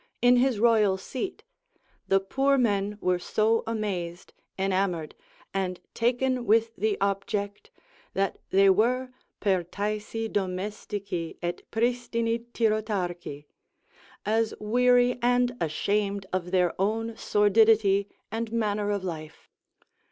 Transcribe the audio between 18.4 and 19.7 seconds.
manner of life.